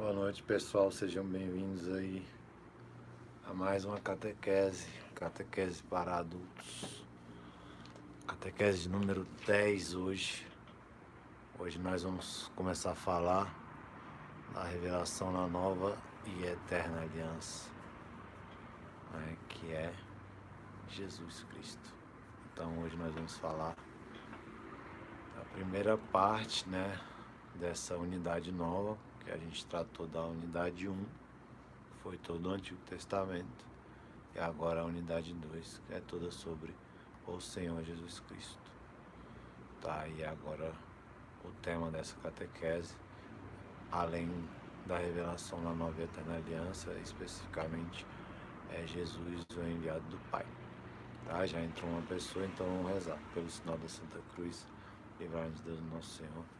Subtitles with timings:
[0.00, 0.90] Boa noite, pessoal.
[0.90, 2.26] Sejam bem-vindos aí
[3.46, 7.04] a mais uma catequese, catequese para adultos.
[8.26, 10.46] Catequese número 10 hoje.
[11.58, 13.54] Hoje nós vamos começar a falar
[14.54, 17.68] da revelação na nova e eterna aliança,
[19.12, 19.92] né, que é
[20.88, 21.94] Jesus Cristo.
[22.50, 23.76] Então hoje nós vamos falar
[25.36, 26.98] da primeira parte, né,
[27.56, 31.06] dessa unidade nova, que a gente tratou da unidade 1,
[32.02, 33.64] foi todo o Antigo Testamento,
[34.34, 36.74] e agora a unidade 2, que é toda sobre
[37.26, 38.70] o Senhor Jesus Cristo.
[39.80, 40.72] Tá, e agora
[41.44, 42.94] o tema dessa catequese,
[43.90, 44.30] além
[44.86, 48.06] da revelação da nova eterna aliança, especificamente
[48.70, 50.46] é Jesus, o enviado do Pai.
[51.26, 51.44] Tá?
[51.46, 54.66] Já entrou uma pessoa, então vamos rezar pelo sinal da Santa Cruz,
[55.18, 56.59] livrar-nos Deus nosso Senhor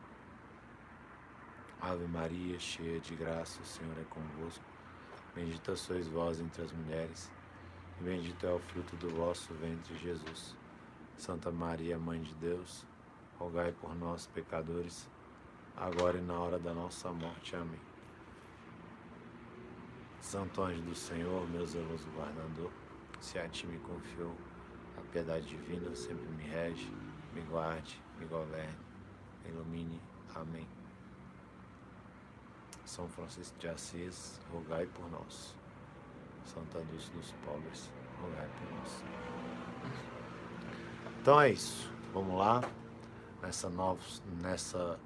[1.81, 4.63] Ave Maria, cheia de graça, o Senhor é convosco.
[5.33, 7.31] Bendita sois vós entre as mulheres,
[7.99, 10.55] e bendito é o fruto do vosso ventre, Jesus.
[11.17, 12.85] Santa Maria, Mãe de Deus,
[13.39, 15.09] rogai por nós, pecadores,
[15.75, 17.55] agora e na hora da nossa morte.
[17.55, 17.79] Amém.
[20.19, 22.71] Santo anjo do Senhor, meu zeloso guardador,
[23.19, 24.35] se a ti me confiou,
[24.97, 26.91] a piedade divina sempre me rege,
[27.33, 28.77] me guarde, me governe,
[29.43, 29.99] me ilumine.
[30.35, 30.80] Amém.
[32.91, 35.55] São Francisco de Assis, rogai por nós.
[36.43, 37.89] Santa Dulce dos Pobres,
[38.21, 39.03] rogai por nós.
[41.21, 41.89] Então é isso.
[42.13, 42.61] Vamos lá.
[43.41, 44.01] Nessa, nova,
[44.41, 44.99] nessa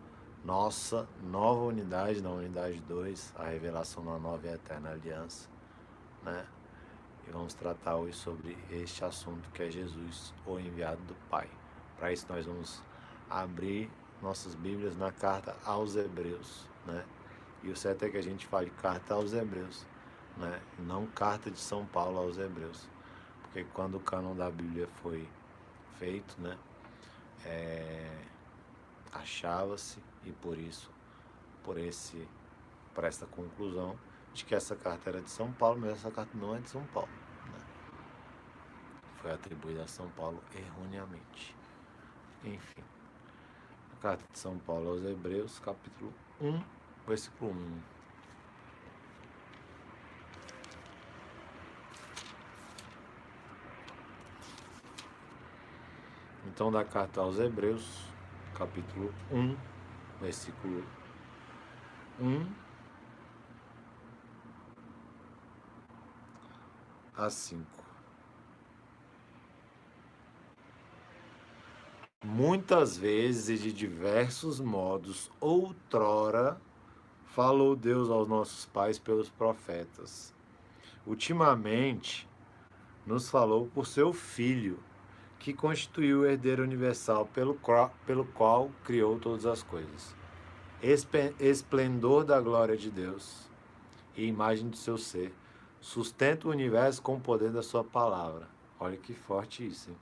[0.44, 5.48] nossa nova unidade, na unidade 2, a revelação da nova e eterna aliança.
[6.24, 6.44] Né?
[7.28, 11.48] E vamos tratar hoje sobre este assunto que é Jesus, o enviado do Pai.
[12.00, 12.82] Para isso nós vamos
[13.30, 13.92] abrir
[14.24, 17.06] nossas Bíblias na carta aos Hebreus, né?
[17.66, 19.88] E o certo é que a gente fale carta aos Hebreus,
[20.38, 20.62] né?
[20.78, 22.88] não carta de São Paulo aos Hebreus.
[23.42, 25.28] Porque quando o cânon da Bíblia foi
[25.98, 26.56] feito, né?
[27.44, 28.22] É,
[29.12, 30.92] achava-se, e por isso,
[31.64, 32.28] por, esse,
[32.94, 33.98] por essa conclusão,
[34.32, 36.84] de que essa carta era de São Paulo, mas essa carta não é de São
[36.88, 37.10] Paulo.
[37.46, 37.60] Né?
[39.18, 41.56] Foi atribuída a São Paulo erroneamente.
[42.44, 42.84] Enfim.
[43.94, 46.75] A carta de São Paulo aos Hebreus, capítulo 1,
[47.08, 47.96] versículo 1.
[56.48, 58.08] Então, da carta aos Hebreus,
[58.54, 59.58] capítulo 1,
[60.22, 60.86] versículo
[62.20, 62.48] 1
[67.18, 67.66] a 5.
[72.24, 76.60] Muitas vezes e de diversos modos, outrora,
[77.36, 80.34] falou Deus aos nossos pais pelos profetas.
[81.06, 82.26] Ultimamente,
[83.06, 84.80] nos falou por seu Filho,
[85.38, 87.60] que constituiu o herdeiro universal pelo,
[88.06, 90.16] pelo qual criou todas as coisas.
[91.38, 93.50] Esplendor da glória de Deus
[94.16, 95.34] e imagem do seu ser,
[95.82, 98.48] sustenta o universo com o poder da sua palavra.
[98.80, 99.98] Olha que forte isso, hein?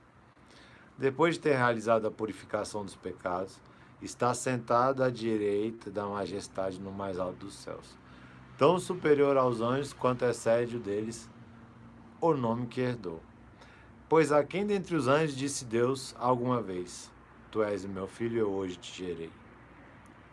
[0.96, 3.60] Depois de ter realizado a purificação dos pecados,
[4.02, 7.96] está sentado à direita da majestade no mais alto dos céus,
[8.58, 11.28] tão superior aos anjos quanto excede o deles
[12.20, 13.20] o nome que herdou.
[14.08, 17.10] Pois a quem dentre os anjos disse Deus alguma vez:
[17.50, 19.30] Tu és meu filho, eu hoje te gerei.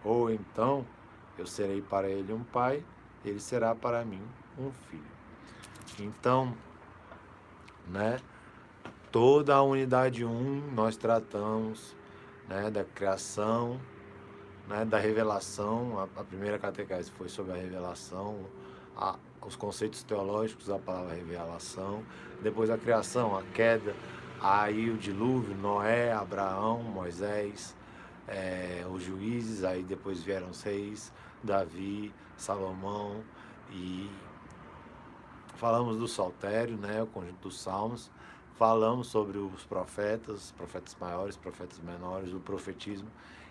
[0.03, 0.85] Ou então,
[1.37, 2.83] eu serei para ele um pai,
[3.23, 4.21] ele será para mim
[4.57, 5.03] um filho.
[5.99, 6.55] Então,
[7.87, 8.19] né?
[9.11, 11.95] Toda a unidade 1 um, nós tratamos
[12.51, 13.79] né, da criação,
[14.67, 15.99] né, da revelação.
[15.99, 18.45] A, a, primeira catequese foi sobre a revelação,
[18.95, 22.03] a, os conceitos teológicos da palavra revelação,
[22.41, 23.95] depois a criação, a queda,
[24.41, 27.75] aí o dilúvio, Noé, Abraão, Moisés,
[28.27, 31.11] é, os juízes, aí depois vieram os reis,
[31.41, 33.23] Davi, Salomão
[33.71, 34.09] e
[35.55, 38.11] falamos do saltério, né, o conjunto dos salmos,
[38.61, 43.09] falamos sobre os profetas, profetas maiores, profetas menores, o profetismo,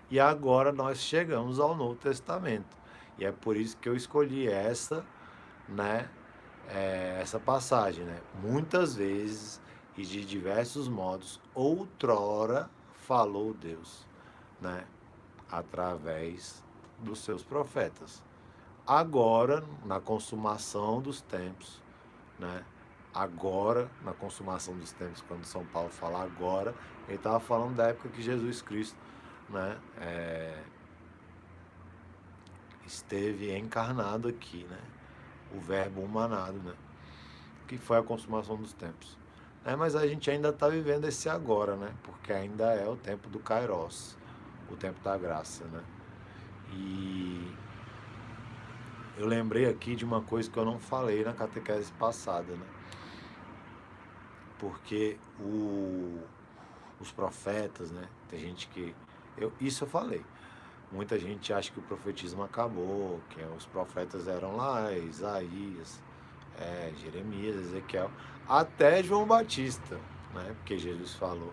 [0.08, 2.76] e agora nós chegamos ao Novo Testamento.
[3.18, 5.04] E é por isso que eu escolhi essa,
[5.68, 6.08] né,
[6.68, 8.20] é, essa passagem, né?
[8.40, 9.60] Muitas vezes
[9.96, 14.06] e de diversos modos, outrora falou Deus,
[14.60, 14.84] né,
[15.50, 16.62] através
[17.00, 18.22] dos seus profetas.
[18.86, 21.82] Agora, na consumação dos tempos,
[22.38, 22.64] né?
[23.12, 26.74] Agora, na consumação dos tempos, quando São Paulo fala agora,
[27.08, 28.96] ele estava falando da época que Jesus Cristo
[29.48, 30.62] né, é,
[32.86, 34.78] esteve encarnado aqui, né?
[35.52, 36.74] O verbo humanado, né?
[37.66, 39.18] Que foi a consumação dos tempos.
[39.64, 41.92] É, mas a gente ainda está vivendo esse agora, né?
[42.04, 44.16] Porque ainda é o tempo do Kairos,
[44.70, 45.82] o tempo da graça, né?
[46.72, 47.52] E
[49.18, 52.66] eu lembrei aqui de uma coisa que eu não falei na catequese passada, né?
[54.60, 56.20] Porque o,
[57.00, 58.08] os profetas, né?
[58.28, 58.94] Tem gente que.
[59.36, 60.22] Eu, isso eu falei.
[60.92, 66.02] Muita gente acha que o profetismo acabou, que os profetas eram lá, Isaías,
[66.58, 68.10] é, Jeremias, Ezequiel,
[68.48, 69.96] até João Batista,
[70.34, 70.54] né?
[70.58, 71.52] Porque Jesus falou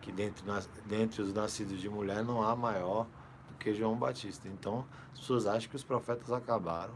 [0.00, 0.44] que dentre,
[0.84, 3.06] dentre os nascidos de mulher não há maior
[3.66, 4.48] que João Batista.
[4.48, 6.94] Então, as pessoas acham que os profetas acabaram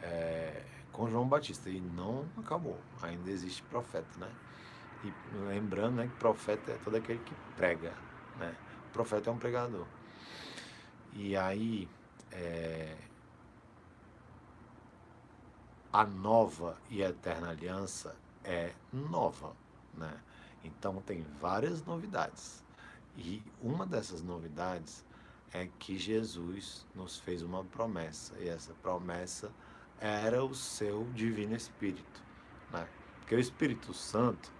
[0.00, 0.62] é,
[0.92, 2.78] com João Batista e não acabou.
[3.02, 4.28] Ainda existe profeta, né?
[5.04, 5.12] E
[5.48, 7.92] lembrando né, que profeta é todo aquele que prega,
[8.38, 8.54] né?
[8.88, 9.86] O profeta é um pregador.
[11.12, 11.88] E aí,
[12.32, 12.96] é,
[15.92, 19.54] a nova e eterna aliança é nova,
[19.94, 20.12] né?
[20.64, 22.64] Então tem várias novidades.
[23.16, 25.04] E uma dessas novidades
[25.52, 29.52] é que Jesus nos fez uma promessa, e essa promessa
[30.00, 32.22] era o seu Divino Espírito.
[32.72, 32.88] Né?
[33.20, 34.52] Porque o Espírito Santo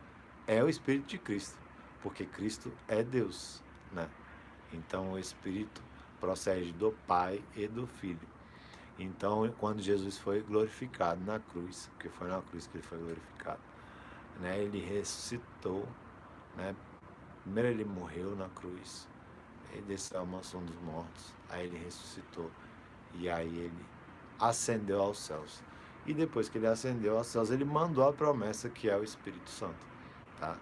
[0.46, 1.58] é o Espírito de Cristo,
[2.02, 3.62] porque Cristo é Deus.
[3.92, 4.08] Né?
[4.72, 5.82] Então o Espírito
[6.20, 8.34] procede do Pai e do Filho.
[8.98, 13.60] Então, quando Jesus foi glorificado na cruz, porque foi na cruz que ele foi glorificado,
[14.40, 15.88] né, ele ressuscitou.
[16.56, 16.74] Né?
[17.42, 19.08] Primeiro ele morreu na cruz,
[19.72, 22.50] ele desceu à mansão dos mortos, aí ele ressuscitou
[23.14, 23.86] e aí ele
[24.38, 25.62] ascendeu aos céus.
[26.06, 29.50] E depois que ele ascendeu aos céus, ele mandou a promessa que é o Espírito
[29.50, 29.86] Santo,
[30.44, 30.56] tá?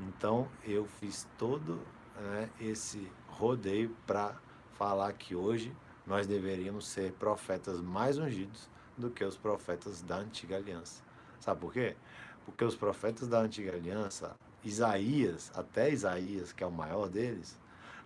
[0.00, 1.80] Então eu fiz todo
[2.16, 4.34] né, esse rodeio para
[4.72, 5.74] falar que hoje
[6.06, 11.02] nós deveríamos ser profetas mais ungidos do que os profetas da antiga aliança.
[11.38, 11.96] Sabe por quê?
[12.44, 17.58] Porque os profetas da antiga aliança, Isaías, até Isaías, que é o maior deles,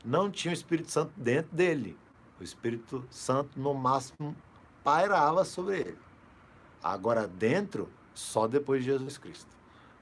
[0.04, 1.96] não tinha o Espírito Santo dentro dele.
[2.40, 4.34] O Espírito Santo, no máximo,
[4.84, 5.98] pairava sobre ele.
[6.82, 9.57] Agora, dentro, só depois de Jesus Cristo.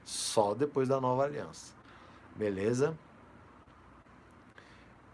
[0.07, 1.75] Só depois da nova aliança.
[2.33, 2.97] Beleza?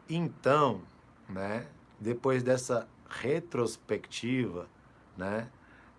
[0.07, 0.84] Então,
[1.28, 1.66] né,
[2.00, 4.68] depois dessa retrospectiva,
[5.18, 5.50] né,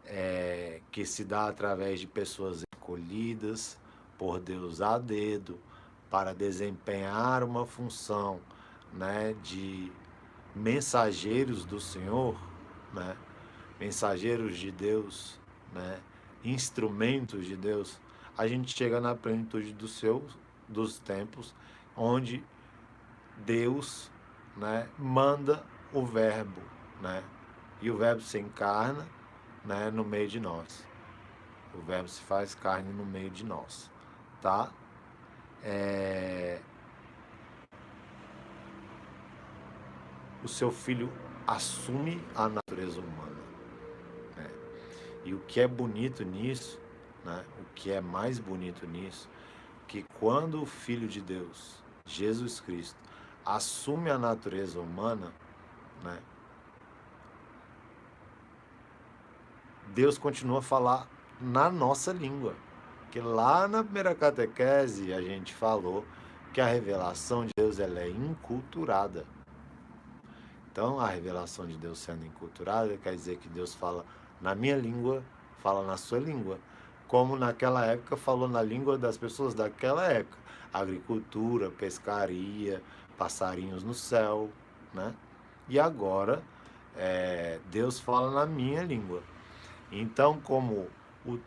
[0.05, 3.77] é, que se dá através de pessoas escolhidas
[4.17, 5.59] por Deus a dedo
[6.09, 8.41] para desempenhar uma função
[8.93, 9.91] né, de
[10.55, 12.39] mensageiros do Senhor,
[12.93, 13.17] né,
[13.81, 15.37] mensageiros de Deus,
[15.73, 15.99] né,
[16.45, 17.99] instrumentos de Deus,
[18.37, 20.27] a gente chega na plenitude do seu,
[20.69, 21.55] dos tempos,
[21.97, 22.45] onde
[23.39, 24.11] Deus
[24.57, 26.61] né, manda o Verbo,
[27.01, 27.23] né,
[27.81, 29.07] e o Verbo se encarna
[29.65, 30.87] né, no meio de nós.
[31.75, 33.91] O Verbo se faz carne no meio de nós,
[34.41, 34.73] tá?
[35.63, 36.61] É...
[40.43, 41.11] O seu filho
[41.47, 43.41] assume a natureza humana.
[44.37, 44.51] Né?
[45.25, 46.79] E o que é bonito nisso,
[47.25, 47.45] né?
[47.61, 49.29] o que é mais bonito nisso,
[49.87, 52.99] que quando o Filho de Deus, Jesus Cristo,
[53.45, 55.33] assume a natureza humana,
[56.03, 56.19] né?
[59.89, 61.09] Deus continua a falar
[61.41, 62.55] na nossa língua.
[63.11, 66.05] Que lá na primeira catequese a gente falou
[66.53, 69.25] que a revelação de Deus ela é inculturada.
[70.73, 74.05] Então, a revelação de Deus sendo inculturada quer dizer que Deus fala
[74.41, 75.23] na minha língua,
[75.59, 76.59] fala na sua língua,
[77.09, 80.39] como naquela época falou na língua das pessoas daquela época.
[80.73, 82.83] Agricultura, pescaria,
[83.17, 84.51] passarinhos no céu,
[84.93, 85.15] né?
[85.69, 86.43] E agora
[86.97, 89.23] é, Deus fala na minha língua.
[89.91, 90.89] Então, como
[91.25, 91.39] o,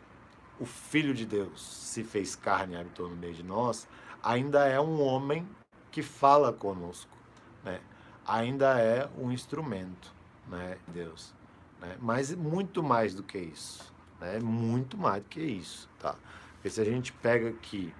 [0.58, 3.86] o Filho de Deus se fez carne e habitou no meio de nós,
[4.22, 5.46] ainda é um homem
[5.90, 7.16] que fala conosco,
[7.64, 7.80] né?
[8.26, 10.12] ainda é um instrumento,
[10.46, 11.34] né, Deus.
[11.80, 11.96] Né?
[12.00, 14.38] Mas muito mais do que isso, né?
[14.40, 16.16] muito mais do que isso, tá?
[16.54, 17.94] Porque se a gente pega aqui,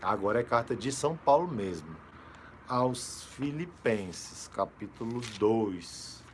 [0.00, 1.94] agora é carta de São Paulo mesmo,
[2.66, 6.24] aos Filipenses, capítulo 2,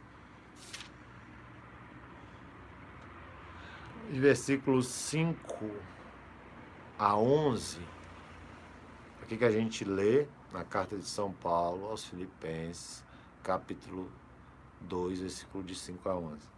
[4.11, 5.71] versículos 5
[6.99, 7.81] a 11,
[9.23, 13.05] o que, a gente lê na carta de São Paulo aos Filipenses,
[13.43, 14.11] capítulo
[14.83, 16.58] 2, versículo de 5 a 11.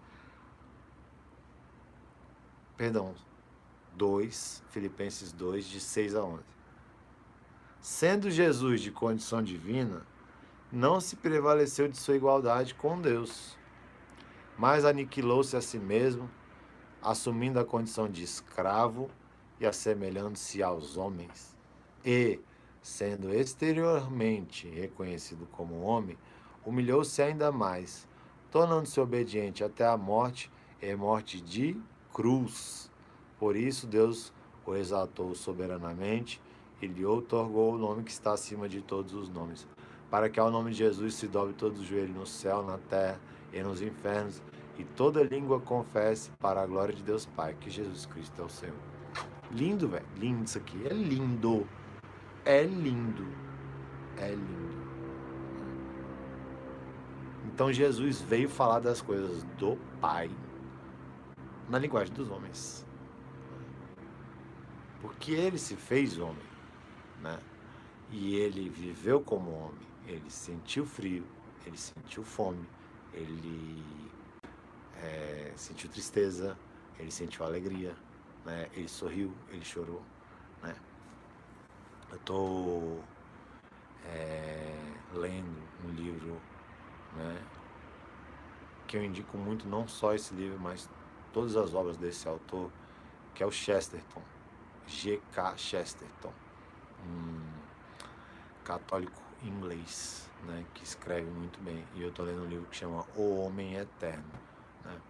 [2.80, 3.14] Perdão,
[3.98, 6.42] 2, Filipenses 2, de 6 a 11.
[7.78, 10.06] Sendo Jesus de condição divina,
[10.72, 13.54] não se prevaleceu de sua igualdade com Deus,
[14.56, 16.30] mas aniquilou-se a si mesmo,
[17.02, 19.10] assumindo a condição de escravo
[19.60, 21.54] e assemelhando-se aos homens.
[22.02, 22.40] E,
[22.80, 26.16] sendo exteriormente reconhecido como homem,
[26.64, 28.08] humilhou-se ainda mais,
[28.50, 31.78] tornando-se obediente até a morte e morte de
[32.12, 32.90] cruz.
[33.38, 34.32] Por isso Deus
[34.66, 36.40] o exaltou soberanamente
[36.80, 39.66] e lhe outorgou o nome que está acima de todos os nomes,
[40.10, 43.20] para que ao nome de Jesus se dobre todo o joelho no céu, na terra
[43.52, 44.42] e nos infernos,
[44.78, 48.48] e toda língua confesse para a glória de Deus Pai que Jesus Cristo é o
[48.48, 48.76] Senhor.
[49.50, 50.06] Lindo, velho.
[50.16, 50.86] Lindo isso aqui.
[50.86, 51.66] É lindo.
[52.44, 53.26] É lindo.
[54.16, 54.80] É lindo.
[57.52, 60.30] Então Jesus veio falar das coisas do Pai
[61.70, 62.84] na linguagem dos homens.
[65.00, 66.44] Porque ele se fez homem,
[67.22, 67.38] né?
[68.10, 69.88] E ele viveu como homem.
[70.04, 71.24] Ele sentiu frio,
[71.64, 72.66] ele sentiu fome,
[73.14, 73.84] ele
[74.96, 76.58] é, sentiu tristeza,
[76.98, 77.94] ele sentiu alegria,
[78.44, 78.68] né?
[78.72, 80.02] Ele sorriu, ele chorou,
[80.60, 80.74] né?
[82.10, 83.04] Eu estou
[84.06, 84.74] é,
[85.14, 86.40] lendo um livro,
[87.16, 87.40] né?
[88.88, 90.90] Que eu indico muito, não só esse livro, mas
[91.32, 92.70] todas as obras desse autor,
[93.34, 94.22] que é o Chesterton,
[94.86, 95.56] G.K.
[95.56, 96.32] Chesterton,
[97.06, 97.40] um
[98.64, 101.84] católico inglês, né, que escreve muito bem.
[101.94, 104.24] E eu estou lendo um livro que chama O Homem Eterno.
[104.84, 105.00] Né?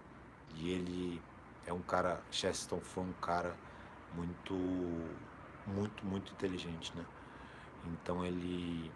[0.56, 1.22] E ele
[1.66, 3.54] é um cara, Chesterton foi um cara
[4.14, 4.54] muito,
[5.66, 7.04] muito, muito inteligente, né?
[7.86, 8.90] Então ele,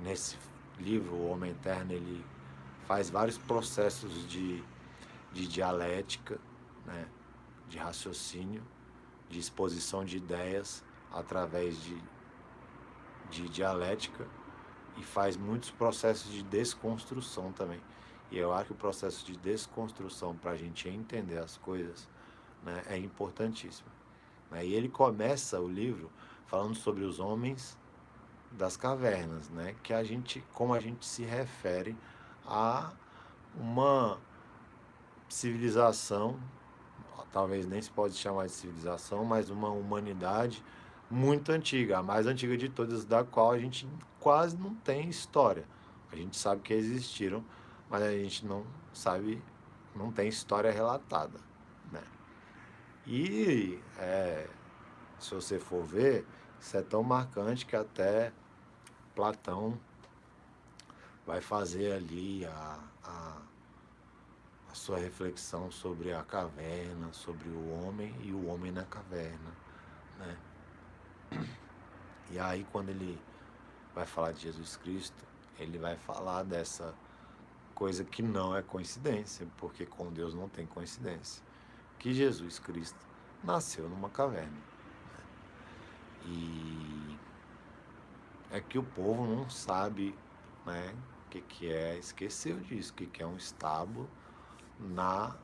[0.00, 0.38] nesse
[0.78, 2.24] livro, O Homem Eterno, ele
[2.86, 4.62] faz vários processos de,
[5.32, 6.38] de dialética,
[6.86, 7.06] né?
[7.68, 8.62] de raciocínio,
[9.28, 10.82] de exposição de ideias
[11.12, 12.02] através de,
[13.30, 14.26] de dialética
[14.96, 17.80] e faz muitos processos de desconstrução também.
[18.30, 22.08] E eu acho que o processo de desconstrução para a gente entender as coisas
[22.64, 23.88] né, é importantíssimo.
[24.50, 24.66] Né?
[24.66, 26.10] E ele começa o livro
[26.46, 27.76] falando sobre os homens
[28.52, 29.74] das cavernas, né?
[29.82, 31.94] Que a gente, como a gente se refere
[32.46, 32.92] a
[33.54, 34.18] uma
[35.28, 36.38] civilização,
[37.32, 40.64] talvez nem se pode chamar de civilização, mas uma humanidade
[41.10, 43.88] muito antiga, a mais antiga de todas, da qual a gente
[44.20, 45.64] quase não tem história.
[46.10, 47.44] A gente sabe que existiram,
[47.88, 49.42] mas a gente não sabe,
[49.94, 51.38] não tem história relatada,
[51.92, 52.02] né?
[53.06, 54.46] E é,
[55.18, 56.26] se você for ver,
[56.60, 58.32] isso é tão marcante que até
[59.14, 59.78] Platão
[61.26, 63.36] vai fazer ali a, a,
[64.78, 69.52] sua reflexão sobre a caverna, sobre o homem e o homem na caverna,
[70.18, 70.38] né?
[72.30, 73.18] E aí quando ele
[73.94, 75.24] vai falar de Jesus Cristo,
[75.58, 76.94] ele vai falar dessa
[77.74, 81.42] coisa que não é coincidência, porque com Deus não tem coincidência,
[81.98, 82.98] que Jesus Cristo
[83.42, 84.50] nasceu numa caverna.
[84.50, 85.24] Né?
[86.26, 87.18] E
[88.50, 90.14] é que o povo não sabe
[90.66, 90.94] né,
[91.26, 94.08] o que, que é, esqueceu disso, o que, que é um estábulo
[94.78, 95.36] na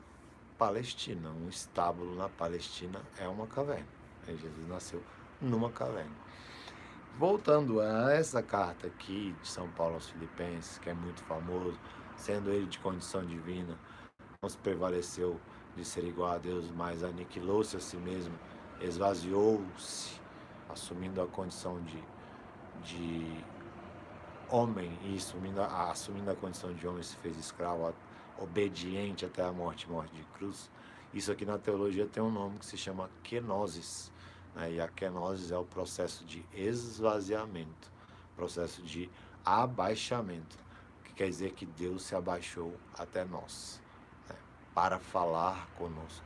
[0.57, 1.29] Palestina.
[1.29, 3.87] Um estábulo na Palestina é uma caverna.
[4.27, 5.03] Aí Jesus nasceu
[5.41, 6.15] numa caverna.
[7.17, 11.79] Voltando a essa carta aqui de São Paulo aos Filipenses, que é muito famoso,
[12.17, 13.77] sendo ele de condição divina,
[14.41, 15.39] não se prevaleceu
[15.75, 18.37] de ser igual a Deus, mas aniquilou-se a si mesmo,
[18.81, 20.19] esvaziou-se,
[20.69, 22.03] assumindo a condição de
[22.85, 23.43] de
[24.49, 27.93] homem e assumindo assumindo a condição de homem se fez escravo,
[28.37, 30.69] obediente até a morte, morte de cruz.
[31.13, 34.11] Isso aqui na teologia tem um nome que se chama kenosis.
[34.55, 34.73] Né?
[34.73, 37.91] E a kenosis é o processo de esvaziamento,
[38.35, 39.09] processo de
[39.45, 40.57] abaixamento,
[41.03, 43.81] que quer dizer que Deus se abaixou até nós.
[44.27, 44.35] Né?
[44.75, 46.25] para falar conosco,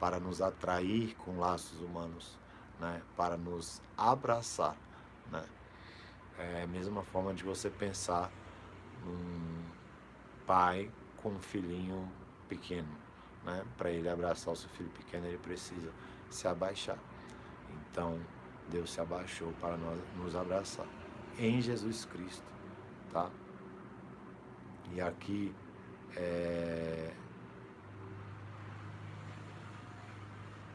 [0.00, 2.36] para nos atrair com laços humanos,
[2.80, 3.00] né?
[3.16, 4.76] para nos abraçar.
[5.30, 5.44] Né?
[6.36, 8.32] É a mesma forma de você pensar
[9.04, 9.62] num
[10.44, 10.90] pai
[11.24, 12.06] com um filhinho
[12.46, 12.88] pequeno.
[13.42, 13.64] Né?
[13.78, 15.90] Para ele abraçar o seu filho pequeno, ele precisa
[16.28, 16.98] se abaixar.
[17.90, 18.20] Então,
[18.68, 20.86] Deus se abaixou para nós, nos abraçar
[21.38, 22.44] em Jesus Cristo,
[23.10, 23.30] tá?
[24.92, 25.54] E aqui
[26.14, 27.12] é...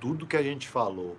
[0.02, 1.16] tudo que a gente falou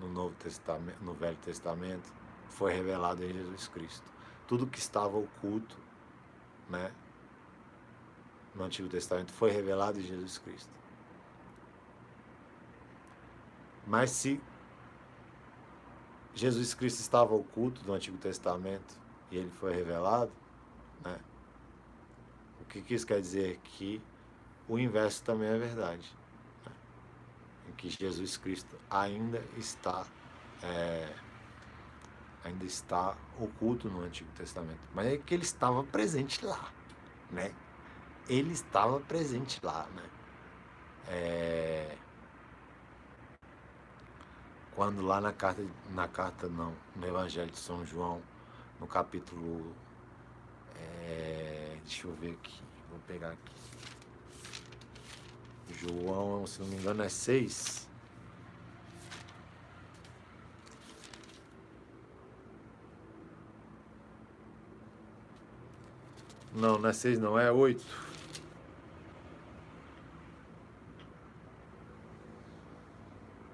[0.00, 2.12] no Novo Testamento, no Velho Testamento,
[2.48, 4.12] foi revelado em Jesus Cristo.
[4.48, 5.78] Tudo que estava oculto,
[6.68, 6.92] né,
[8.54, 10.70] no Antigo Testamento foi revelado em Jesus Cristo.
[13.86, 14.40] Mas se
[16.34, 18.98] Jesus Cristo estava oculto no Antigo Testamento
[19.30, 20.32] e ele foi revelado,
[21.04, 21.18] né?
[22.60, 23.58] O que, isso quer dizer?
[23.64, 24.00] Que
[24.68, 26.10] o inverso também é verdade.
[26.64, 26.72] Né?
[27.68, 30.06] Em que Jesus Cristo ainda está
[30.62, 31.14] é,
[32.44, 34.80] ainda está oculto no Antigo Testamento.
[34.94, 36.72] Mas é que ele estava presente lá,
[37.30, 37.52] né?
[38.32, 40.10] Ele estava presente lá, né?
[41.06, 41.98] É,
[44.74, 48.22] quando lá na carta, na carta não, no Evangelho de São João,
[48.80, 49.74] no capítulo,
[50.76, 53.52] é, deixa eu ver aqui, vou pegar aqui.
[55.68, 57.86] João, se não me engano, é 6.
[66.54, 68.11] Não, não é 6 não, é 8.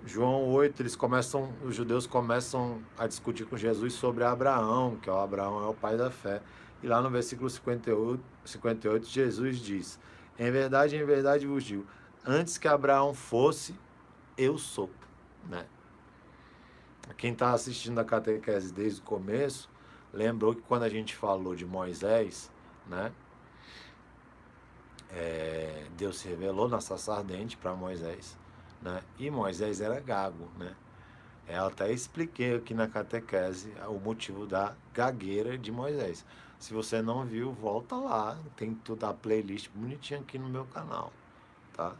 [0.09, 5.13] João 8, eles começam, os judeus começam a discutir com Jesus sobre Abraão, que é
[5.13, 6.41] o Abraão é o pai da fé.
[6.83, 10.01] E lá no versículo 58, 58 Jesus diz:
[10.39, 11.87] Em verdade, em verdade vos digo,
[12.25, 13.79] antes que Abraão fosse,
[14.39, 14.89] eu sou.
[15.47, 15.67] Né?
[17.19, 19.69] Quem está assistindo a catequese desde o começo,
[20.11, 22.51] lembrou que quando a gente falou de Moisés,
[22.87, 23.13] né?
[25.11, 28.39] É, Deus se revelou na sarça ardente para Moisés
[28.83, 29.03] né?
[29.19, 30.75] E Moisés era gago, né?
[31.49, 36.25] Eu até expliquei aqui na catequese o motivo da gagueira de Moisés.
[36.59, 41.13] Se você não viu, volta lá, tem toda a playlist bonitinha aqui no meu canal,
[41.73, 41.97] tá?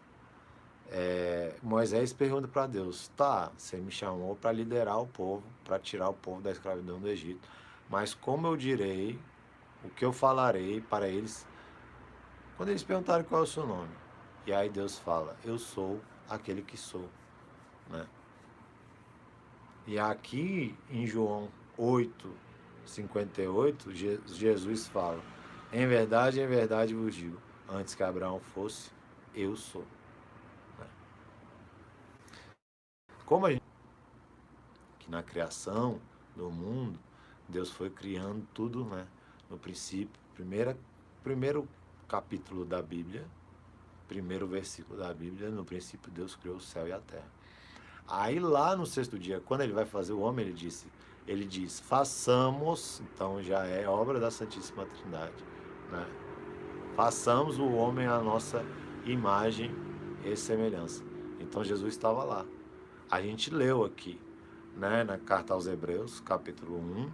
[0.91, 6.09] É, Moisés pergunta para Deus: tá, você me chamou para liderar o povo, para tirar
[6.09, 7.49] o povo da escravidão do Egito,
[7.89, 9.19] mas como eu direi,
[9.85, 11.47] o que eu falarei para eles
[12.57, 13.95] quando eles perguntarem qual é o seu nome?
[14.45, 17.09] E aí Deus fala: Eu sou aquele que sou.
[17.89, 18.07] Né?
[19.87, 22.31] E aqui em João 8,
[22.85, 23.93] 58,
[24.27, 25.23] Jesus fala:
[25.73, 28.91] Em verdade, em verdade vos digo, antes que Abraão fosse,
[29.35, 29.85] eu sou.
[30.79, 30.87] Né?
[33.25, 33.63] Como a gente.
[34.99, 36.01] que na criação
[36.37, 36.99] do mundo,
[37.49, 39.07] Deus foi criando tudo, né?
[39.49, 40.79] No princípio, primeira,
[41.23, 41.67] primeiro
[42.07, 43.27] capítulo da Bíblia,
[44.09, 47.31] primeiro versículo da Bíblia, no princípio Deus criou o céu e a terra.
[48.09, 50.87] Aí lá no sexto dia, quando ele vai fazer o homem, ele disse,
[51.27, 55.45] ele diz, façamos, então já é obra da Santíssima Trindade,
[55.93, 56.07] né?
[56.97, 58.65] Façamos o homem a nossa
[59.05, 59.71] imagem
[60.25, 61.05] e semelhança.
[61.39, 62.47] Então Jesus estava lá.
[63.11, 64.19] A gente leu aqui,
[64.75, 67.11] né, na carta aos Hebreus, capítulo 1,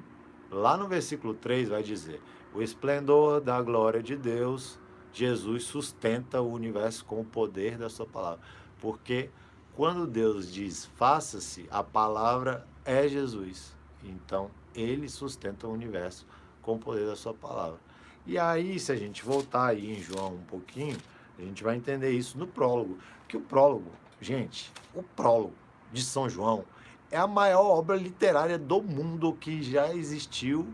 [0.50, 2.22] lá no versículo 3 vai dizer:
[2.54, 4.78] "O esplendor da glória de Deus
[5.14, 8.40] Jesus sustenta o universo com o poder da sua palavra.
[8.80, 9.30] Porque
[9.74, 13.74] quando Deus diz faça-se, a palavra é Jesus.
[14.02, 16.26] Então, ele sustenta o universo
[16.60, 17.78] com o poder da sua palavra.
[18.26, 20.96] E aí, se a gente voltar aí em João um pouquinho,
[21.38, 22.98] a gente vai entender isso no prólogo.
[23.28, 25.54] Que o prólogo, gente, o prólogo
[25.92, 26.64] de São João
[27.10, 30.66] é a maior obra literária do mundo que já existiu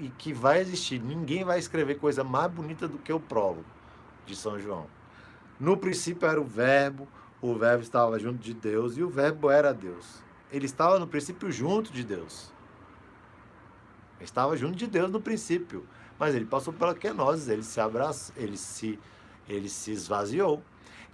[0.00, 1.00] e que vai existir.
[1.00, 3.64] Ninguém vai escrever coisa mais bonita do que o prólogo
[4.26, 4.86] de São João.
[5.58, 7.06] No princípio era o Verbo,
[7.42, 10.22] o Verbo estava junto de Deus e o Verbo era Deus.
[10.50, 12.50] Ele estava no princípio junto de Deus.
[14.16, 15.86] Ele estava junto de Deus no princípio,
[16.18, 18.98] mas ele passou pela kenose, ele se abraçou, ele se
[19.48, 20.62] ele se esvaziou.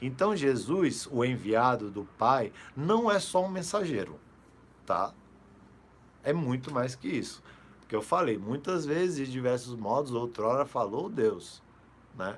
[0.01, 4.18] Então Jesus, o enviado do Pai, não é só um mensageiro,
[4.85, 5.12] tá?
[6.22, 7.42] É muito mais que isso.
[7.87, 11.62] Porque eu falei, muitas vezes, de diversos modos, outrora falou Deus,
[12.16, 12.37] né?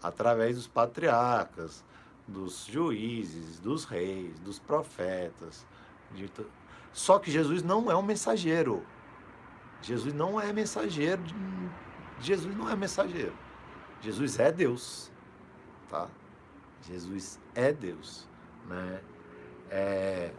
[0.00, 1.84] Através dos patriarcas,
[2.24, 5.66] dos juízes, dos reis, dos profetas.
[6.14, 6.30] De...
[6.92, 8.86] Só que Jesus não é um mensageiro.
[9.82, 11.20] Jesus não é mensageiro.
[12.20, 13.34] Jesus não é mensageiro.
[14.00, 15.10] Jesus é Deus,
[15.90, 16.06] tá?
[16.82, 18.28] Jesus é Deus,
[18.68, 19.00] né?
[19.68, 20.32] É...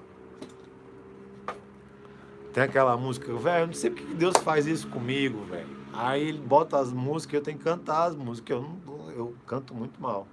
[2.60, 5.78] Tem aquela música, velho, não sei porque Deus faz isso comigo, velho.
[5.93, 9.74] Aí ele bota as músicas, eu tenho que cantar as músicas, eu, não, eu canto
[9.74, 10.28] muito mal,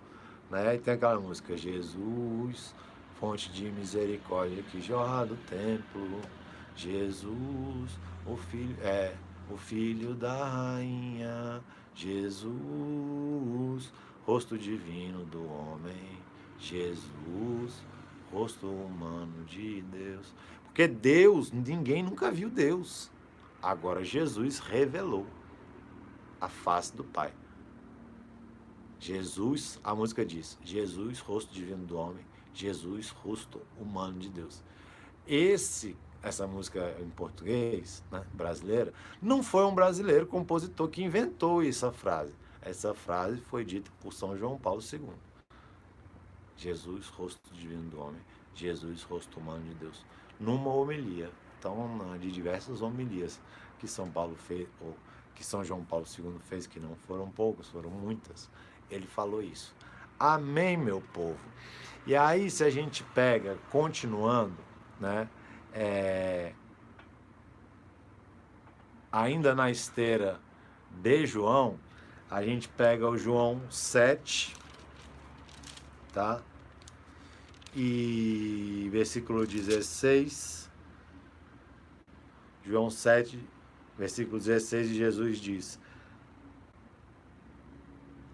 [0.51, 0.75] né?
[0.75, 2.75] E tem aquela música, Jesus,
[3.21, 6.21] fonte de misericórdia que jorra do templo,
[6.75, 9.15] Jesus, o filho, é,
[9.49, 11.61] o filho da rainha,
[11.95, 13.93] Jesus,
[14.27, 16.19] rosto divino do homem,
[16.59, 17.85] Jesus,
[18.33, 20.35] rosto humano de Deus.
[20.77, 23.11] Porque Deus, ninguém nunca viu Deus.
[23.63, 25.27] Agora Jesus revelou
[26.39, 27.33] a face do Pai.
[29.01, 34.63] Jesus, a música diz: Jesus, rosto divino do homem, Jesus, rosto humano de Deus.
[35.27, 41.91] Esse essa música em português, né, brasileira, não foi um brasileiro compositor que inventou essa
[41.91, 42.35] frase.
[42.61, 45.09] Essa frase foi dita por São João Paulo II.
[46.55, 48.21] Jesus, rosto divino do homem,
[48.55, 50.05] Jesus, rosto humano de Deus.
[50.39, 53.41] Numa homilia, então, de diversas homilias
[53.79, 54.97] que São Paulo fez, ou
[55.35, 58.51] que São João Paulo II fez, que não foram poucas, foram muitas,
[58.91, 59.75] ele falou isso.
[60.19, 61.39] Amém, meu povo.
[62.07, 64.57] E aí, se a gente pega, continuando,
[65.01, 65.29] né?
[65.77, 66.53] é,
[69.13, 70.41] ainda na esteira
[70.91, 71.79] de João,
[72.31, 74.57] a gente pega o João 7,
[76.15, 76.41] tá?
[77.79, 80.71] E versículo 16.
[82.65, 83.39] João 7,
[83.99, 85.79] versículo 16, Jesus diz: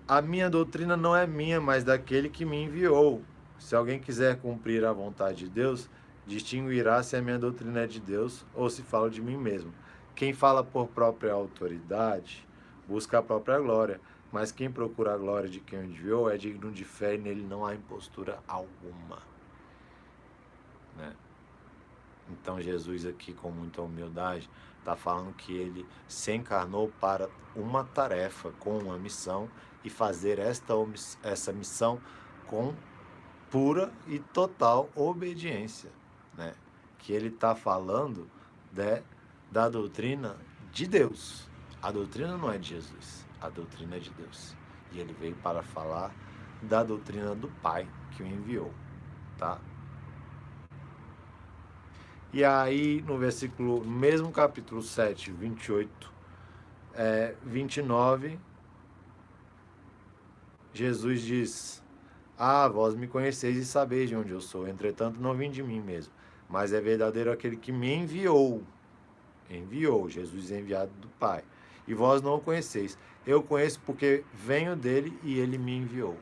[0.06, 3.20] A minha doutrina não é minha, mas daquele que me enviou.
[3.58, 5.90] Se alguém quiser cumprir a vontade de Deus,
[6.24, 9.74] distinguirá se a minha doutrina é de Deus ou se falo de mim mesmo.
[10.14, 12.46] Quem fala por própria autoridade
[12.86, 14.00] busca a própria glória,
[14.30, 17.42] mas quem procura a glória de quem o enviou é digno de fé e nele
[17.42, 19.31] não há impostura alguma.
[20.96, 21.14] Né?
[22.30, 28.50] Então Jesus aqui com muita humildade está falando que ele se encarnou para uma tarefa,
[28.58, 29.48] com uma missão
[29.84, 30.74] e fazer esta
[31.22, 32.00] essa missão
[32.46, 32.74] com
[33.50, 35.90] pura e total obediência
[36.36, 36.54] né?
[36.98, 38.28] que ele está falando
[38.70, 39.02] de,
[39.50, 40.36] da doutrina
[40.72, 41.48] de Deus.
[41.82, 44.56] A doutrina não é de Jesus, a doutrina é de Deus.
[44.92, 46.14] E ele veio para falar
[46.62, 48.72] da doutrina do Pai que o enviou,
[49.36, 49.58] tá?
[52.32, 56.12] E aí, no versículo, mesmo capítulo 7, 28,
[56.94, 58.38] é, 29,
[60.72, 61.82] Jesus diz:
[62.38, 65.82] Ah, vós me conheceis e sabeis de onde eu sou, entretanto não vim de mim
[65.82, 66.10] mesmo,
[66.48, 68.62] mas é verdadeiro aquele que me enviou.
[69.50, 71.44] Enviou, Jesus é enviado do Pai.
[71.86, 72.96] E vós não o conheceis.
[73.26, 76.16] Eu conheço porque venho dele e ele me enviou.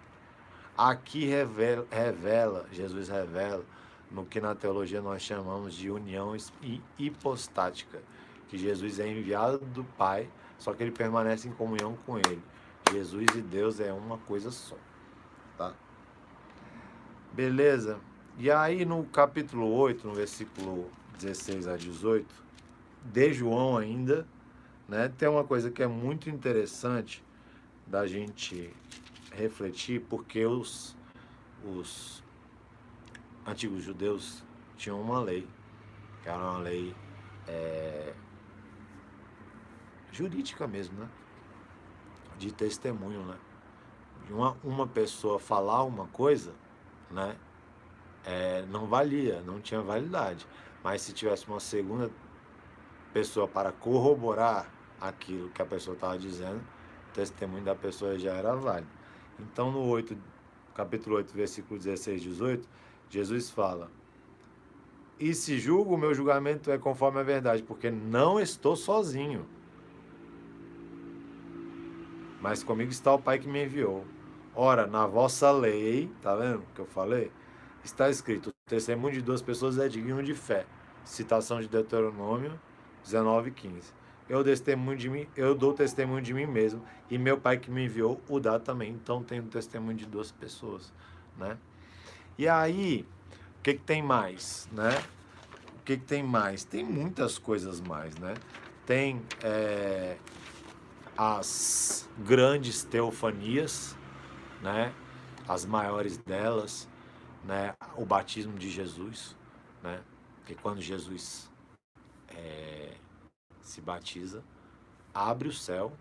[0.76, 3.64] Aqui revela, revela, Jesus revela
[4.10, 6.36] no que na teologia nós chamamos de união
[6.98, 8.02] hipostática,
[8.48, 12.42] que Jesus é enviado do Pai, só que ele permanece em comunhão com ele.
[12.92, 14.76] Jesus e Deus é uma coisa só,
[15.56, 15.72] tá?
[17.32, 18.00] Beleza?
[18.36, 22.26] E aí no capítulo 8, no versículo 16 a 18,
[23.04, 24.26] de João ainda,
[24.88, 27.22] né, tem uma coisa que é muito interessante
[27.86, 28.74] da gente
[29.32, 30.96] refletir, porque os,
[31.64, 32.22] os
[33.46, 34.44] antigos judeus
[34.76, 35.46] tinham uma lei,
[36.22, 36.94] que era uma lei
[37.46, 38.14] é,
[40.12, 41.08] jurídica mesmo, né?
[42.38, 43.38] De testemunho, né?
[44.26, 46.54] De uma, uma pessoa falar uma coisa,
[47.10, 47.36] né?
[48.24, 50.46] é, não valia, não tinha validade.
[50.82, 52.10] Mas se tivesse uma segunda
[53.12, 56.60] pessoa para corroborar aquilo que a pessoa estava dizendo,
[57.10, 58.90] o testemunho da pessoa já era válido.
[59.38, 60.16] Então, no 8,
[60.74, 62.68] capítulo 8, versículo 16 e 18,
[63.10, 63.90] Jesus fala:
[65.18, 69.44] E se julgo, o meu julgamento é conforme a verdade, porque não estou sozinho.
[72.40, 74.06] Mas comigo está o Pai que me enviou.
[74.54, 77.30] Ora, na vossa lei, tá vendo que eu falei?
[77.84, 80.66] está escrito: o testemunho de duas pessoas é digno de fé.
[81.04, 82.58] Citação de Deuteronômio
[83.02, 83.92] 19, 15.
[84.28, 87.84] Eu, testemunho de mim, eu dou testemunho de mim mesmo e meu pai que me
[87.84, 88.92] enviou o dá também.
[88.92, 90.92] Então tenho testemunho de duas pessoas,
[91.36, 91.58] né?
[92.40, 93.06] E aí,
[93.58, 94.98] o que, que tem mais, né?
[95.78, 96.64] O que, que tem mais?
[96.64, 98.32] Tem muitas coisas mais, né?
[98.86, 100.16] Tem é,
[101.14, 103.94] as grandes teofanias,
[104.62, 104.90] né?
[105.46, 106.88] As maiores delas,
[107.44, 109.36] né, o batismo de Jesus,
[109.82, 110.00] né,
[110.46, 111.50] que quando Jesus
[112.28, 112.94] é,
[113.60, 114.42] se batiza,
[115.12, 115.92] abre o céu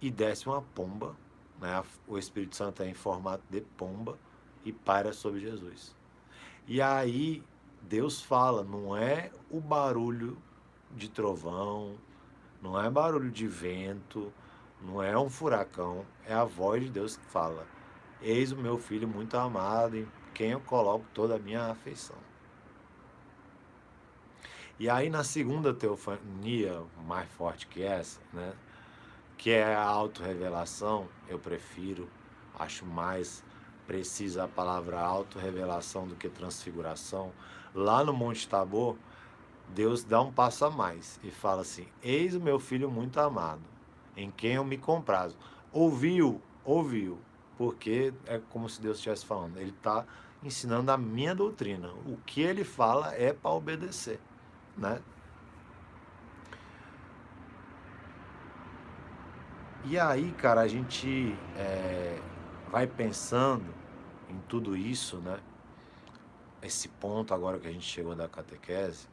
[0.00, 1.16] e desce uma pomba,
[1.60, 1.82] né?
[2.06, 4.16] o Espírito Santo é em formato de pomba
[4.66, 5.94] e paira sobre Jesus.
[6.66, 7.42] E aí
[7.80, 10.36] Deus fala, não é o barulho
[10.90, 11.94] de trovão,
[12.60, 14.32] não é barulho de vento,
[14.82, 17.64] não é um furacão, é a voz de Deus que fala.
[18.20, 22.16] Eis o meu filho muito amado, em quem eu coloco toda a minha afeição.
[24.80, 28.52] E aí na segunda teofania, mais forte que essa, né,
[29.38, 32.08] que é a autorrevelação, eu prefiro,
[32.58, 33.44] acho mais
[33.86, 37.32] precisa a palavra autorrevelação do que transfiguração.
[37.74, 38.96] Lá no Monte Tabor,
[39.68, 43.62] Deus dá um passo a mais e fala assim: Eis o meu filho muito amado,
[44.16, 45.36] em quem eu me comprazo.
[45.72, 47.18] Ouviu, ouviu,
[47.56, 49.58] porque é como se Deus estivesse falando.
[49.58, 50.04] Ele está
[50.42, 51.88] ensinando a minha doutrina.
[52.06, 54.20] O que ele fala é para obedecer,
[54.76, 55.00] né?
[59.84, 62.18] E aí, cara, a gente é,
[62.70, 63.75] vai pensando
[64.36, 65.40] em tudo isso, né?
[66.62, 69.08] Esse ponto agora que a gente chegou da catequese,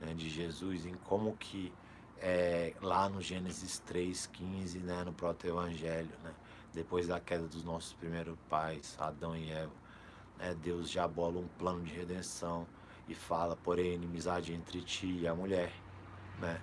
[0.00, 1.72] né, de Jesus, em como que
[2.18, 6.32] é, lá no Gênesis 3,15, né, no proto-evangelho, né,
[6.72, 9.72] depois da queda dos nossos primeiros pais, Adão e Eva,
[10.38, 12.66] né, Deus já bola um plano de redenção
[13.08, 15.72] e fala, porém, inimizade entre ti e a mulher,
[16.38, 16.60] né?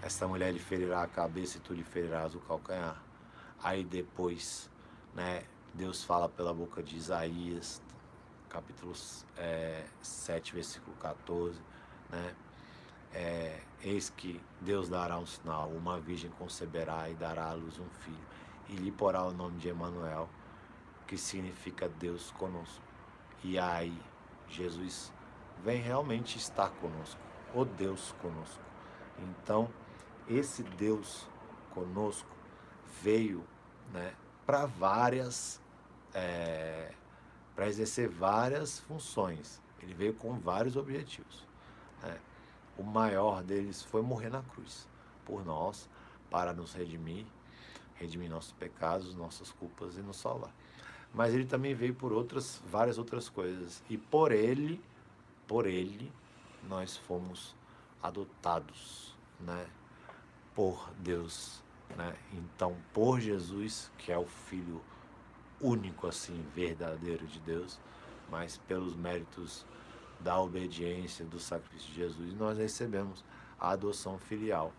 [0.00, 3.02] Essa mulher lhe ferirá a cabeça e tu lhe ferirás o calcanhar.
[3.60, 4.70] Aí depois,
[5.14, 5.42] né,
[5.78, 7.80] Deus fala pela boca de Isaías,
[8.48, 8.92] capítulo
[9.36, 11.56] é, 7, versículo 14,
[12.10, 12.34] né?
[13.14, 17.88] É, Eis que Deus dará um sinal, uma virgem conceberá e dará à luz um
[18.00, 18.26] filho,
[18.68, 20.28] e lhe porá o nome de Emanuel,
[21.06, 22.82] que significa Deus conosco.
[23.44, 23.96] E aí,
[24.48, 25.12] Jesus
[25.62, 27.20] vem realmente estar conosco,
[27.54, 28.64] o Deus conosco.
[29.16, 29.68] Então,
[30.28, 31.28] esse Deus
[31.70, 32.36] conosco
[33.00, 33.46] veio
[33.92, 34.12] né,
[34.48, 35.60] para várias,
[36.18, 36.90] é,
[37.54, 39.60] para exercer várias funções.
[39.82, 41.46] Ele veio com vários objetivos.
[42.02, 42.18] Né?
[42.76, 44.88] O maior deles foi morrer na cruz
[45.24, 45.88] por nós,
[46.30, 47.24] para nos redimir,
[47.94, 50.52] redimir nossos pecados, nossas culpas e nos salvar.
[51.12, 53.82] Mas ele também veio por outras, várias outras coisas.
[53.88, 54.80] E por ele,
[55.46, 56.12] por ele,
[56.68, 57.54] nós fomos
[58.02, 59.66] adotados, né?
[60.54, 61.62] Por Deus,
[61.96, 62.14] né?
[62.32, 64.82] Então, por Jesus, que é o Filho
[65.60, 67.78] único, assim, verdadeiro de Deus,
[68.30, 69.64] mas pelos méritos
[70.20, 73.24] da obediência, do sacrifício de Jesus, nós recebemos
[73.58, 74.72] a adoção filial.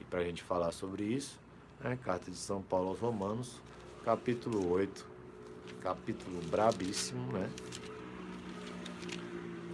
[0.00, 1.38] E para a gente falar sobre isso,
[1.80, 3.60] né, carta de São Paulo aos Romanos,
[4.04, 5.06] capítulo 8,
[5.80, 7.50] capítulo brabíssimo, né?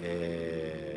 [0.02, 0.89] É...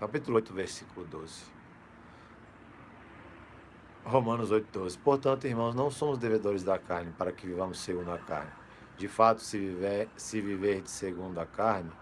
[0.00, 1.42] Capítulo 8, versículo 12.
[4.02, 4.98] Romanos 8,12.
[4.98, 8.50] Portanto, irmãos, não somos devedores da carne para que vivamos segundo a carne.
[8.96, 11.92] De fato, se viver, se viver de segundo a carne,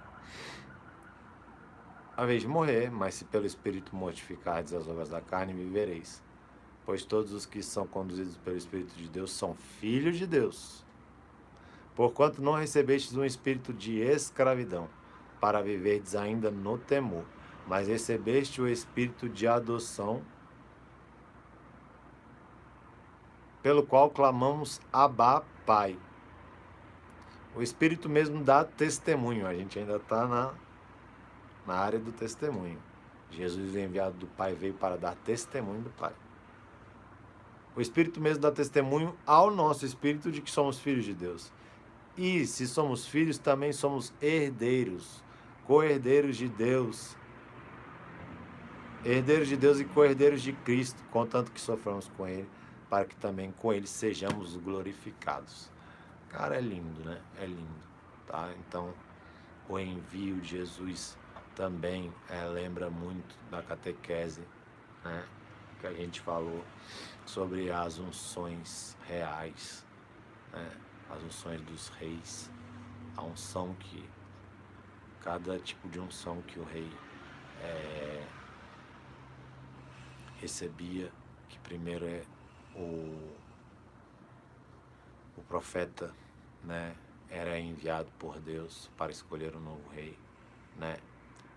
[2.17, 6.23] a vez de morrer, mas se pelo Espírito mortificardes as obras da carne, vivereis.
[6.87, 10.87] Pois todos os que são conduzidos pelo Espírito de Deus são filhos de Deus.
[11.97, 14.89] Porquanto não recebestes um espírito de escravidão,
[15.41, 17.25] para viverdes ainda no temor,
[17.69, 20.23] mas recebeste o espírito de adoção,
[23.63, 25.99] pelo qual clamamos Abba, Pai.
[27.55, 30.55] O Espírito mesmo dá testemunho, a gente ainda está na,
[31.67, 32.79] na área do testemunho.
[33.31, 36.13] Jesus, enviado do Pai, veio para dar testemunho do Pai.
[37.77, 41.53] O Espírito mesmo dá testemunho ao nosso espírito de que somos filhos de Deus.
[42.17, 45.23] E se somos filhos, também somos herdeiros,
[45.65, 47.17] co-herdeiros de Deus.
[49.05, 52.49] Herdeiros de Deus e co-herdeiros de Cristo, contanto que soframos com Ele
[52.89, 55.71] para que também com ele sejamos glorificados.
[56.29, 57.21] Cara, é lindo, né?
[57.39, 57.87] É lindo,
[58.27, 58.53] tá?
[58.59, 58.93] Então,
[59.69, 61.17] o envio de Jesus
[61.55, 64.43] também é, lembra muito da catequese,
[65.05, 65.25] né?
[65.81, 66.65] Que a gente falou
[67.25, 69.85] sobre as unções reais,
[70.53, 70.71] né?
[71.11, 72.51] As unções dos reis,
[73.17, 74.09] a unção que
[75.23, 76.91] cada tipo de unção que o rei
[77.63, 78.27] é,
[80.41, 81.11] recebia,
[81.49, 82.23] que primeiro é
[82.75, 83.33] o,
[85.37, 86.15] o profeta
[86.65, 86.95] né,
[87.29, 90.17] era enviado por Deus para escolher um novo rei.
[90.77, 90.99] Né?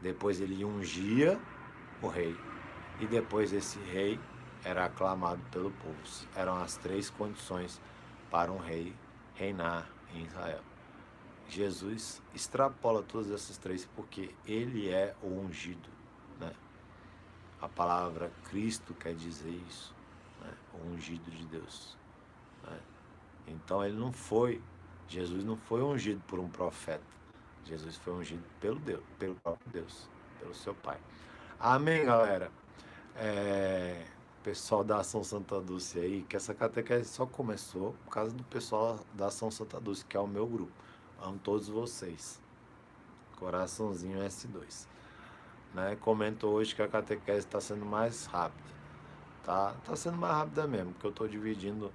[0.02, 1.40] Depois ele ungia
[2.02, 2.36] o rei.
[3.00, 4.20] E depois esse rei
[4.64, 5.98] era aclamado pelo povo.
[6.36, 7.82] Eram as três condições
[8.30, 8.96] para um rei
[9.36, 10.62] reinar em Israel.
[11.48, 15.90] Jesus extrapola todas essas três porque ele é o ungido?
[17.62, 19.94] A palavra Cristo quer dizer isso,
[20.42, 20.52] né?
[20.74, 21.96] o ungido de Deus.
[22.64, 22.80] Né?
[23.48, 24.62] Então ele não foi,
[25.08, 27.04] Jesus não foi ungido por um profeta,
[27.66, 30.98] Jesus foi ungido pelo Deus, pelo próprio Deus, pelo seu Pai.
[31.60, 32.52] Amém, galera.
[33.16, 34.06] É,
[34.44, 39.00] pessoal da Ação Santa Dulce aí, que essa catequese só começou por causa do pessoal
[39.14, 40.72] da Ação Santa Dulce, que é o meu grupo.
[41.22, 42.42] Amo todos vocês.
[43.38, 44.88] Coraçãozinho S2.
[45.74, 45.98] Né?
[46.02, 48.72] Comento hoje que a catequese está sendo mais rápida.
[49.44, 49.74] Tá?
[49.86, 51.92] Tá sendo mais rápida mesmo, porque eu estou dividindo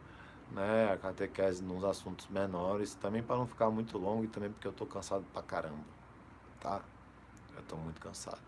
[0.53, 4.67] né, a catequese nos assuntos menores, também para não ficar muito longo e também porque
[4.67, 5.85] eu estou cansado pra caramba.
[6.61, 6.81] Tá?
[7.55, 8.41] Eu estou muito cansado.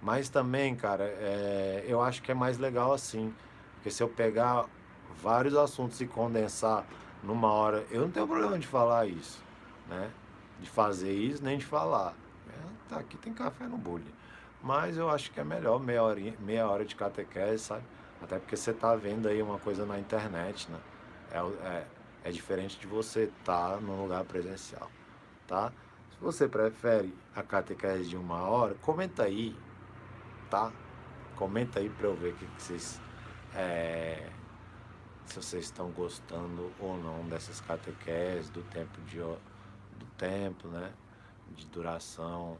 [0.00, 3.34] Mas também, cara, é, eu acho que é mais legal assim.
[3.76, 4.66] Porque se eu pegar
[5.22, 6.84] vários assuntos e condensar
[7.22, 9.46] numa hora, eu não tenho problema de falar isso
[9.88, 10.10] né?
[10.60, 12.14] De fazer isso, nem de falar.
[12.88, 14.14] Tá, aqui tem café no bule.
[14.62, 17.84] Mas eu acho que é melhor meia hora, meia hora de catequese, sabe?
[18.22, 20.78] Até porque você tá vendo aí uma coisa na internet, né?
[21.30, 21.86] É, é,
[22.24, 24.90] é diferente de você estar tá num lugar presencial,
[25.46, 25.72] tá?
[26.10, 29.54] Se você prefere a catequese de uma hora, comenta aí,
[30.48, 30.72] tá?
[31.36, 33.00] Comenta aí para eu ver que, que vocês.
[33.54, 34.30] É,
[35.26, 40.92] se vocês estão gostando ou não dessas catequeses, do tempo de do tempo, né?
[41.50, 42.58] De duração.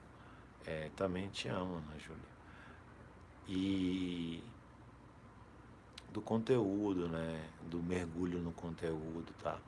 [0.67, 2.37] É, também te amo, né, Júlia?
[3.49, 4.43] E
[6.13, 7.49] do conteúdo, né?
[7.71, 9.59] Do mergulho no conteúdo, tá?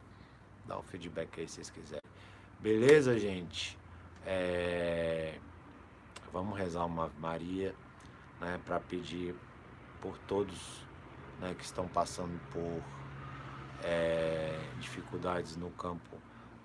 [0.67, 2.11] Dá o feedback aí se vocês quiserem.
[2.59, 3.79] Beleza, gente?
[4.27, 5.39] É...
[6.33, 7.75] Vamos rezar uma Maria,
[8.41, 8.61] né?
[8.65, 9.37] Para pedir
[10.01, 10.85] por todos
[11.41, 12.83] né, que estão passando por
[13.85, 16.17] é, dificuldades no campo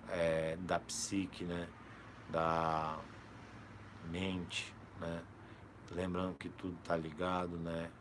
[0.10, 1.68] é, da psique, né?
[2.30, 3.00] Da
[4.10, 5.24] mente, né?
[5.92, 7.92] Lembrando que tudo está ligado, né?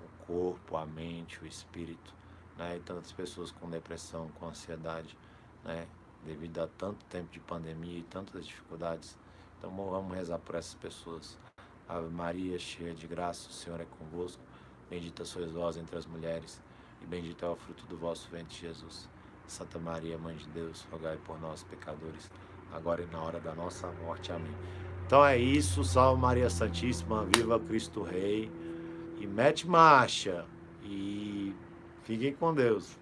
[0.00, 2.14] O corpo, a mente, o espírito,
[2.56, 2.76] né?
[2.76, 5.16] E tantas pessoas com depressão, com ansiedade,
[5.64, 5.86] né?
[6.24, 9.18] Devido a tanto tempo de pandemia e tantas dificuldades.
[9.58, 11.38] Então vamos rezar por essas pessoas.
[11.88, 14.42] Ave Maria, cheia de graça, o Senhor é convosco.
[14.88, 16.60] Bendita sois vós entre as mulheres,
[17.00, 19.08] e bendito é o fruto do vosso ventre, Jesus.
[19.46, 22.30] Santa Maria, Mãe de Deus, rogai por nós, pecadores,
[22.72, 24.32] agora e na hora da nossa morte.
[24.32, 24.81] Amém.
[25.06, 28.50] Então é isso, salve Maria Santíssima, viva Cristo Rei,
[29.20, 30.44] e mete marcha,
[30.82, 31.54] e
[32.02, 32.98] fiquem com Deus.